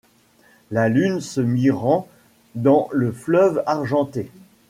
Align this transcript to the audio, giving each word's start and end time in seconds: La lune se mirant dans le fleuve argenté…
La 0.71 0.89
lune 0.89 1.21
se 1.21 1.41
mirant 1.41 2.07
dans 2.55 2.89
le 2.91 3.11
fleuve 3.11 3.61
argenté… 3.67 4.31